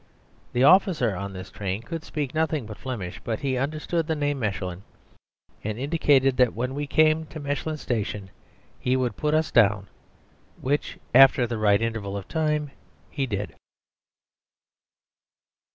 [0.53, 4.39] The officer on this train could speak nothing but Flemish, but he understood the name
[4.39, 4.81] Mechlin,
[5.63, 8.31] and indicated that when we came to Mechlin Station
[8.79, 9.89] he would put us down,
[10.59, 12.71] which, after the right interval of time,
[13.11, 13.53] he did.